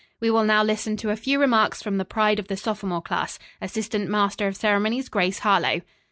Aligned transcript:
We 0.19 0.31
will 0.31 0.43
now 0.43 0.63
listen 0.63 0.97
to 0.97 1.11
a 1.11 1.15
few 1.15 1.39
remarks 1.39 1.83
from 1.83 1.99
the 1.99 2.05
pride 2.05 2.39
of 2.39 2.47
the 2.47 2.57
sophomore 2.57 3.03
class, 3.03 3.37
Assistant 3.61 4.09
Master 4.09 4.47
of 4.47 4.55
Ceremonies 4.57 5.09
Grace 5.09 5.37
Harlowe." 5.45 5.81